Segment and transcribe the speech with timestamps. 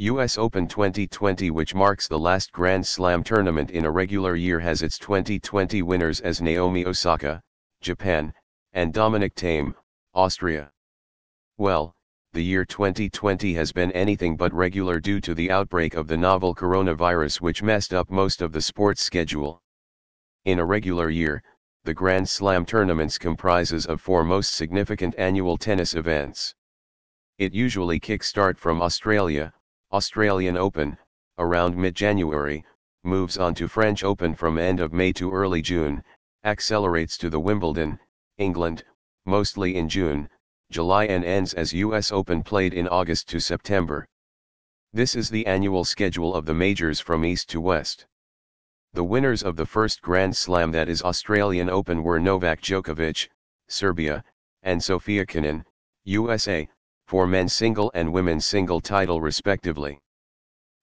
[0.00, 4.80] US Open 2020 which marks the last Grand Slam tournament in a regular year has
[4.80, 7.42] its 2020 winners as Naomi Osaka,
[7.80, 8.32] Japan,
[8.74, 9.74] and Dominic Thiem,
[10.14, 10.70] Austria.
[11.56, 11.96] Well,
[12.32, 16.54] the year 2020 has been anything but regular due to the outbreak of the novel
[16.54, 19.60] coronavirus which messed up most of the sports schedule.
[20.44, 21.42] In a regular year,
[21.82, 26.54] the Grand Slam tournaments comprises of four most significant annual tennis events.
[27.38, 29.52] It usually kick-start from Australia,
[29.90, 30.98] Australian Open,
[31.38, 32.62] around mid-January,
[33.04, 36.04] moves on to French Open from end of May to early June,
[36.44, 37.98] accelerates to the Wimbledon,
[38.36, 38.84] England,
[39.24, 40.28] mostly in June,
[40.70, 44.06] July and ends as US Open played in August to September.
[44.92, 48.06] This is the annual schedule of the majors from east to west.
[48.92, 53.30] The winners of the first Grand Slam that is Australian Open were Novak Djokovic,
[53.68, 54.22] Serbia,
[54.62, 55.64] and Sofia Kenin,
[56.04, 56.68] USA,
[57.08, 59.98] for men's single and women's single title respectively.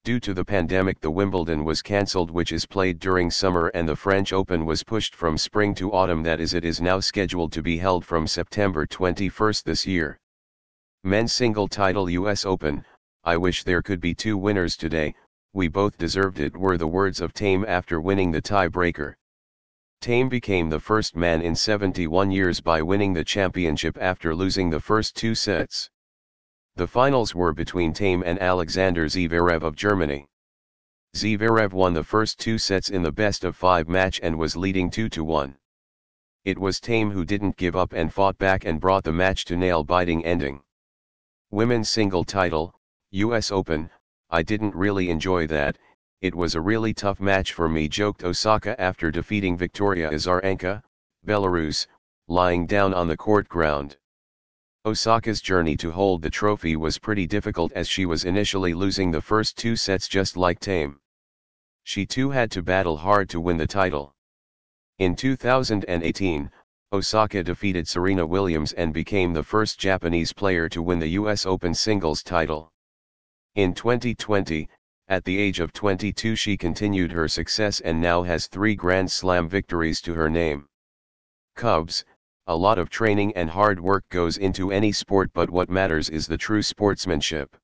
[0.04, 3.96] Due to the pandemic the Wimbledon was cancelled which is played during summer and the
[3.96, 7.62] French Open was pushed from spring to autumn that is it is now scheduled to
[7.62, 10.20] be held from September 21 this year.
[11.04, 12.84] Men's single title US Open,
[13.24, 15.14] I wish there could be two winners today,
[15.54, 19.14] we both deserved it were the words of Tame after winning the tiebreaker.
[20.02, 24.80] Tame became the first man in 71 years by winning the championship after losing the
[24.80, 25.92] first two sets.
[26.78, 30.28] The finals were between Thiem and Alexander Zverev of Germany.
[31.16, 34.92] Zverev won the first two sets in the best of five match and was leading
[34.92, 35.56] 2-1.
[36.44, 39.56] It was Thiem who didn't give up and fought back and brought the match to
[39.56, 40.64] nail-biting ending.
[41.50, 42.78] Women's single title,
[43.12, 43.90] US Open,
[44.30, 45.78] I didn't really enjoy that,
[46.20, 50.84] it was a really tough match for me joked Osaka after defeating Victoria Azarenka,
[51.26, 51.88] Belarus,
[52.28, 53.96] lying down on the court ground.
[54.86, 59.22] Osaka's journey to hold the trophy was pretty difficult as she was initially losing the
[59.22, 61.00] first two sets just like Thiem.
[61.84, 64.14] She too had to battle hard to win the title.
[65.00, 66.52] In 2018,
[66.94, 71.74] Osaka defeated Serena Williams and became the first Japanese player to win the US Open
[71.74, 72.72] singles title.
[73.56, 74.70] In 2020,
[75.08, 79.50] at the age of 22 she continued her success and now has three Grand Slam
[79.50, 80.68] victories to her name.
[81.56, 82.06] Cubs,
[82.48, 86.28] a lot of training and hard work goes into any sport but what matters is
[86.28, 87.58] the true sportsmanship.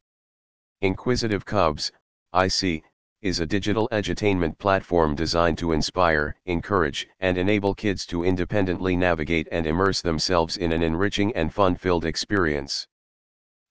[0.81, 1.91] Inquisitive Cubs,
[2.33, 2.83] IC,
[3.21, 9.47] is a digital edutainment platform designed to inspire, encourage, and enable kids to independently navigate
[9.51, 12.87] and immerse themselves in an enriching and fun-filled experience.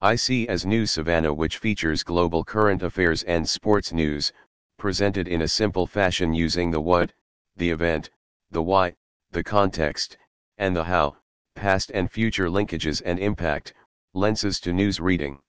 [0.00, 4.32] IC as News Savannah which features global current affairs and sports news,
[4.78, 7.12] presented in a simple fashion using the what,
[7.56, 8.10] the event,
[8.52, 8.94] the why,
[9.32, 10.16] the context,
[10.60, 11.16] and the how,
[11.56, 13.72] past and future linkages and impact,
[14.12, 15.40] lenses to news reading.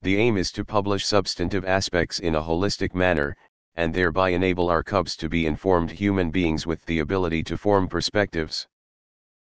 [0.00, 3.36] The aim is to publish substantive aspects in a holistic manner,
[3.74, 7.86] and thereby enable our cubs to be informed human beings with the ability to form
[7.88, 8.66] perspectives.